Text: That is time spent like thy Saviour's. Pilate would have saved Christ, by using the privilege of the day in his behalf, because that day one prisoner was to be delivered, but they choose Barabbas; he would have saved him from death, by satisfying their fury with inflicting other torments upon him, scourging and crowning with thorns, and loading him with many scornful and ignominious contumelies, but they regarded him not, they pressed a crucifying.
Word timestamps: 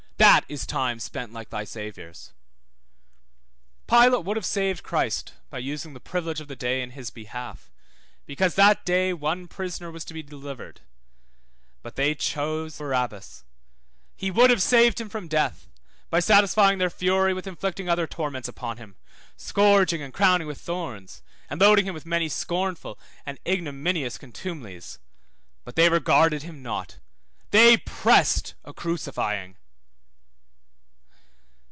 That 0.17 0.45
is 0.47 0.67
time 0.67 0.99
spent 0.99 1.33
like 1.33 1.49
thy 1.49 1.63
Saviour's. 1.63 2.31
Pilate 3.87 4.23
would 4.23 4.37
have 4.37 4.45
saved 4.45 4.83
Christ, 4.83 5.33
by 5.49 5.57
using 5.57 5.93
the 5.93 5.99
privilege 5.99 6.39
of 6.39 6.47
the 6.47 6.55
day 6.55 6.83
in 6.83 6.91
his 6.91 7.09
behalf, 7.09 7.71
because 8.27 8.53
that 8.53 8.85
day 8.85 9.13
one 9.13 9.47
prisoner 9.47 9.89
was 9.89 10.05
to 10.05 10.13
be 10.13 10.21
delivered, 10.21 10.81
but 11.81 11.95
they 11.95 12.13
choose 12.13 12.77
Barabbas; 12.77 13.43
he 14.15 14.29
would 14.29 14.51
have 14.51 14.61
saved 14.61 15.01
him 15.01 15.09
from 15.09 15.27
death, 15.27 15.67
by 16.11 16.19
satisfying 16.19 16.77
their 16.77 16.91
fury 16.91 17.33
with 17.33 17.47
inflicting 17.47 17.89
other 17.89 18.05
torments 18.05 18.47
upon 18.47 18.77
him, 18.77 18.97
scourging 19.37 20.03
and 20.03 20.13
crowning 20.13 20.45
with 20.45 20.61
thorns, 20.61 21.23
and 21.49 21.59
loading 21.59 21.85
him 21.87 21.95
with 21.95 22.05
many 22.05 22.29
scornful 22.29 22.99
and 23.25 23.39
ignominious 23.47 24.19
contumelies, 24.19 24.99
but 25.63 25.75
they 25.75 25.89
regarded 25.89 26.43
him 26.43 26.61
not, 26.61 26.99
they 27.49 27.75
pressed 27.75 28.53
a 28.63 28.71
crucifying. 28.71 29.57